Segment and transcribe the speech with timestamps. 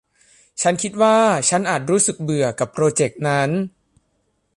[0.61, 1.15] ฉันคิดว่า
[1.49, 3.49] ฉันอาจรู้สึกเบื่อกับโปรเจ็กต์นั้น